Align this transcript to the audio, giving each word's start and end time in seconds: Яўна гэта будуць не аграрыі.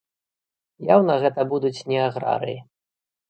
Яўна 0.93 1.17
гэта 1.25 1.45
будуць 1.53 1.85
не 1.91 1.99
аграрыі. 2.07 2.57